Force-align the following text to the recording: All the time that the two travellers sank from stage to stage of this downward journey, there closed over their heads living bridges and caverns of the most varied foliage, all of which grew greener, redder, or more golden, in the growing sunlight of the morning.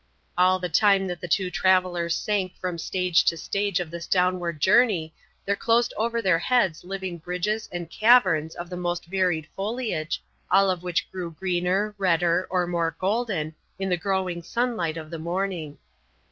All 0.35 0.57
the 0.57 0.67
time 0.67 1.05
that 1.05 1.21
the 1.21 1.27
two 1.27 1.51
travellers 1.51 2.15
sank 2.17 2.55
from 2.57 2.79
stage 2.79 3.23
to 3.25 3.37
stage 3.37 3.79
of 3.79 3.91
this 3.91 4.07
downward 4.07 4.59
journey, 4.59 5.13
there 5.45 5.55
closed 5.55 5.93
over 5.95 6.23
their 6.23 6.39
heads 6.39 6.83
living 6.83 7.19
bridges 7.19 7.69
and 7.71 7.87
caverns 7.87 8.55
of 8.55 8.67
the 8.71 8.77
most 8.77 9.05
varied 9.05 9.45
foliage, 9.55 10.23
all 10.49 10.71
of 10.71 10.81
which 10.81 11.11
grew 11.11 11.29
greener, 11.29 11.93
redder, 11.99 12.47
or 12.49 12.65
more 12.65 12.95
golden, 12.97 13.53
in 13.77 13.89
the 13.89 13.95
growing 13.95 14.41
sunlight 14.41 14.97
of 14.97 15.11
the 15.11 15.19
morning. 15.19 15.77